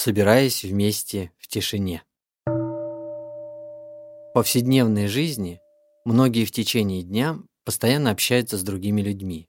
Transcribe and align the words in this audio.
собираясь 0.00 0.64
вместе 0.64 1.30
в 1.36 1.46
тишине. 1.46 2.02
В 2.46 4.32
повседневной 4.32 5.08
жизни 5.08 5.60
многие 6.06 6.46
в 6.46 6.52
течение 6.52 7.02
дня 7.02 7.38
постоянно 7.66 8.10
общаются 8.10 8.56
с 8.56 8.62
другими 8.62 9.02
людьми. 9.02 9.46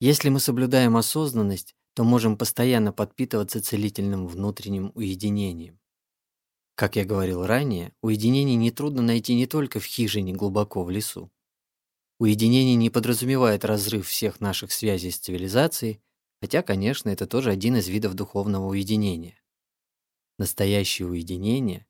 Если 0.00 0.28
мы 0.28 0.40
соблюдаем 0.40 0.96
осознанность, 0.96 1.76
то 1.94 2.02
можем 2.02 2.36
постоянно 2.36 2.92
подпитываться 2.92 3.62
целительным 3.62 4.26
внутренним 4.26 4.90
уединением. 4.96 5.78
Как 6.74 6.96
я 6.96 7.04
говорил 7.04 7.46
ранее, 7.46 7.92
уединение 8.02 8.56
нетрудно 8.56 9.02
найти 9.02 9.36
не 9.36 9.46
только 9.46 9.78
в 9.78 9.84
хижине 9.84 10.32
глубоко 10.32 10.82
в 10.82 10.90
лесу. 10.90 11.30
Уединение 12.18 12.74
не 12.74 12.90
подразумевает 12.90 13.64
разрыв 13.64 14.08
всех 14.08 14.40
наших 14.40 14.72
связей 14.72 15.12
с 15.12 15.18
цивилизацией, 15.18 16.00
хотя, 16.40 16.62
конечно, 16.62 17.08
это 17.08 17.28
тоже 17.28 17.50
один 17.50 17.76
из 17.76 17.86
видов 17.86 18.14
духовного 18.14 18.66
уединения. 18.66 19.39
Настоящее 20.40 21.06
уединение 21.06 21.86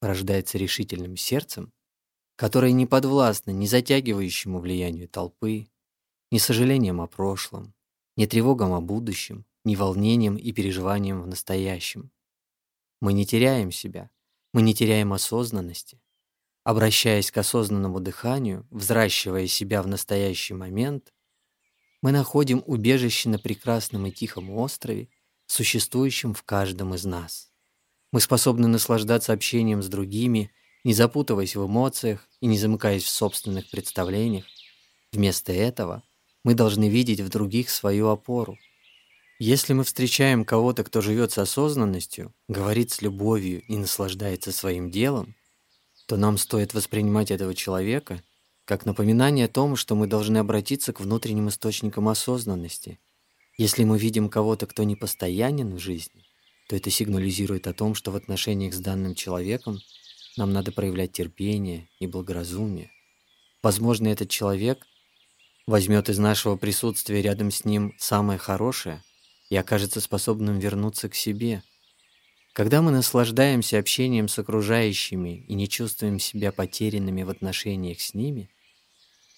порождается 0.00 0.58
решительным 0.58 1.16
сердцем, 1.16 1.72
которое 2.36 2.72
не 2.72 2.84
подвластно 2.84 3.52
ни 3.52 3.64
затягивающему 3.64 4.58
влиянию 4.58 5.08
толпы, 5.08 5.68
ни 6.30 6.36
сожалением 6.36 7.00
о 7.00 7.06
прошлом, 7.06 7.72
ни 8.14 8.26
тревогам 8.26 8.74
о 8.74 8.82
будущем, 8.82 9.46
ни 9.64 9.76
волнением 9.76 10.36
и 10.36 10.52
переживанием 10.52 11.22
в 11.22 11.26
настоящем. 11.26 12.10
Мы 13.00 13.14
не 13.14 13.24
теряем 13.24 13.72
себя, 13.72 14.10
мы 14.52 14.60
не 14.60 14.74
теряем 14.74 15.14
осознанности. 15.14 15.98
Обращаясь 16.64 17.30
к 17.30 17.38
осознанному 17.38 17.98
дыханию, 18.00 18.66
взращивая 18.70 19.46
себя 19.46 19.82
в 19.82 19.86
настоящий 19.86 20.52
момент, 20.52 21.14
мы 22.02 22.12
находим 22.12 22.62
убежище 22.66 23.30
на 23.30 23.38
прекрасном 23.38 24.06
и 24.06 24.10
тихом 24.10 24.50
острове, 24.50 25.08
существующем 25.46 26.34
в 26.34 26.42
каждом 26.42 26.94
из 26.94 27.06
нас. 27.06 27.55
Мы 28.16 28.20
способны 28.22 28.66
наслаждаться 28.66 29.34
общением 29.34 29.82
с 29.82 29.88
другими, 29.88 30.50
не 30.84 30.94
запутываясь 30.94 31.54
в 31.54 31.66
эмоциях 31.66 32.26
и 32.40 32.46
не 32.46 32.56
замыкаясь 32.56 33.04
в 33.04 33.10
собственных 33.10 33.68
представлениях. 33.68 34.46
Вместо 35.12 35.52
этого 35.52 36.02
мы 36.42 36.54
должны 36.54 36.88
видеть 36.88 37.20
в 37.20 37.28
других 37.28 37.68
свою 37.68 38.08
опору, 38.08 38.56
если 39.38 39.74
мы 39.74 39.84
встречаем 39.84 40.46
кого-то, 40.46 40.82
кто 40.82 41.02
живет 41.02 41.32
с 41.32 41.36
осознанностью, 41.36 42.32
говорит 42.48 42.90
с 42.90 43.02
любовью 43.02 43.60
и 43.60 43.76
наслаждается 43.76 44.50
своим 44.50 44.90
делом, 44.90 45.36
то 46.06 46.16
нам 46.16 46.38
стоит 46.38 46.72
воспринимать 46.72 47.30
этого 47.30 47.54
человека 47.54 48.22
как 48.64 48.86
напоминание 48.86 49.44
о 49.44 49.48
том, 49.48 49.76
что 49.76 49.94
мы 49.94 50.06
должны 50.06 50.38
обратиться 50.38 50.94
к 50.94 51.00
внутренним 51.00 51.50
источникам 51.50 52.08
осознанности. 52.08 52.98
Если 53.58 53.84
мы 53.84 53.98
видим 53.98 54.30
кого-то, 54.30 54.66
кто 54.66 54.84
не 54.84 54.96
постоянен 54.96 55.74
в 55.74 55.78
жизни, 55.78 56.25
то 56.68 56.76
это 56.76 56.90
сигнализирует 56.90 57.66
о 57.66 57.74
том, 57.74 57.94
что 57.94 58.10
в 58.10 58.16
отношениях 58.16 58.74
с 58.74 58.80
данным 58.80 59.14
человеком 59.14 59.78
нам 60.36 60.52
надо 60.52 60.72
проявлять 60.72 61.12
терпение 61.12 61.88
и 61.98 62.06
благоразумие. 62.06 62.90
Возможно, 63.62 64.08
этот 64.08 64.30
человек 64.30 64.86
возьмет 65.66 66.08
из 66.08 66.18
нашего 66.18 66.56
присутствия 66.56 67.22
рядом 67.22 67.50
с 67.50 67.64
ним 67.64 67.94
самое 67.98 68.38
хорошее– 68.38 69.02
и 69.48 69.56
окажется 69.56 70.00
способным 70.00 70.58
вернуться 70.58 71.08
к 71.08 71.14
себе. 71.14 71.62
Когда 72.52 72.82
мы 72.82 72.90
наслаждаемся 72.90 73.78
общением 73.78 74.28
с 74.28 74.38
окружающими 74.38 75.44
и 75.46 75.54
не 75.54 75.68
чувствуем 75.68 76.18
себя 76.18 76.52
потерянными 76.52 77.22
в 77.22 77.30
отношениях 77.30 78.00
с 78.00 78.14
ними, 78.14 78.50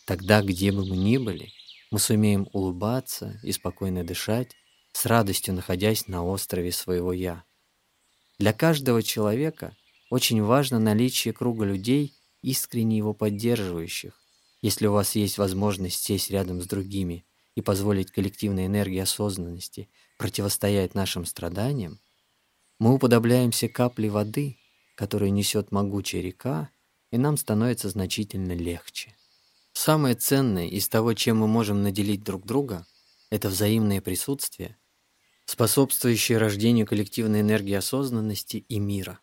тогда, 0.07 0.41
где 0.43 0.73
бы 0.73 0.87
мы 0.87 0.97
ни 0.97 1.17
были, 1.19 1.51
мы 1.91 1.99
сумеем 1.99 2.49
улыбаться 2.53 3.41
и 3.43 3.53
спокойно 3.53 4.05
дышать, 4.05 4.55
с 4.93 5.07
радостью 5.07 5.55
находясь 5.55 6.09
на 6.09 6.25
острове 6.25 6.73
своего 6.73 7.13
«я». 7.13 7.45
Для 8.39 8.53
каждого 8.53 9.03
человека 9.03 9.77
очень 10.11 10.43
важно 10.43 10.79
наличие 10.79 11.35
круга 11.35 11.65
людей, 11.65 12.15
искренне 12.43 12.97
его 12.97 13.13
поддерживающих. 13.15 14.15
Если 14.63 14.87
у 14.87 14.93
вас 14.93 15.15
есть 15.17 15.39
возможность 15.39 16.03
сесть 16.03 16.31
рядом 16.31 16.61
с 16.61 16.67
другими 16.67 17.25
и 17.55 17.61
позволить 17.61 18.11
коллективной 18.11 18.67
энергии 18.67 18.99
осознанности 18.99 19.89
противостоять 20.19 20.95
нашим 20.95 21.25
страданиям, 21.25 22.01
мы 22.79 22.95
уподобляемся 22.95 23.69
капле 23.69 24.09
воды, 24.09 24.57
которую 24.95 25.33
несет 25.33 25.73
могучая 25.73 26.23
река, 26.23 26.71
и 27.11 27.19
нам 27.19 27.37
становится 27.37 27.89
значительно 27.89 28.53
легче. 28.53 29.15
Самое 29.73 30.15
ценное 30.15 30.67
из 30.67 30.89
того, 30.89 31.15
чем 31.15 31.39
мы 31.39 31.47
можем 31.47 31.83
наделить 31.83 32.25
друг 32.25 32.45
друга, 32.45 32.87
это 33.31 33.49
взаимное 33.49 34.01
присутствие, 34.01 34.77
способствующее 35.45 36.39
рождению 36.39 36.87
коллективной 36.87 37.41
энергии 37.41 37.75
осознанности 37.75 38.59
и 38.69 38.79
мира. 38.79 39.21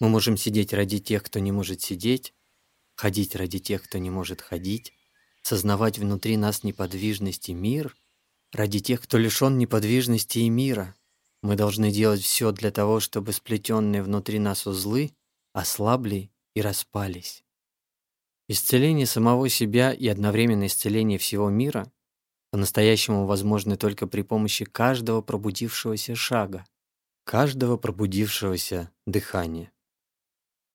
Мы 0.00 0.08
можем 0.08 0.36
сидеть 0.36 0.72
ради 0.72 0.98
тех, 0.98 1.22
кто 1.22 1.38
не 1.38 1.52
может 1.52 1.80
сидеть, 1.80 2.34
ходить 2.94 3.36
ради 3.36 3.58
тех, 3.58 3.82
кто 3.84 3.98
не 3.98 4.10
может 4.10 4.40
ходить, 4.40 4.92
сознавать 5.42 5.98
внутри 5.98 6.36
нас 6.36 6.62
неподвижность 6.62 7.48
и 7.48 7.54
мир 7.54 7.96
ради 8.52 8.80
тех, 8.80 9.00
кто 9.00 9.18
лишен 9.18 9.58
неподвижности 9.58 10.40
и 10.40 10.48
мира. 10.48 10.94
Мы 11.42 11.56
должны 11.56 11.90
делать 11.90 12.22
все 12.22 12.52
для 12.52 12.70
того, 12.70 13.00
чтобы 13.00 13.32
сплетенные 13.32 14.02
внутри 14.02 14.38
нас 14.38 14.66
узлы 14.66 15.12
ослабли 15.52 16.30
и 16.54 16.62
распались. 16.62 17.44
Исцеление 18.48 19.06
самого 19.06 19.48
себя 19.48 19.92
и 19.92 20.06
одновременно 20.08 20.66
исцеление 20.66 21.18
всего 21.18 21.48
мира 21.48 21.90
по-настоящему 22.52 23.26
возможны 23.26 23.76
только 23.76 24.06
при 24.06 24.22
помощи 24.22 24.66
каждого 24.66 25.22
пробудившегося 25.22 26.14
шага, 26.14 26.66
каждого 27.24 27.78
пробудившегося 27.78 28.90
дыхания. 29.06 29.72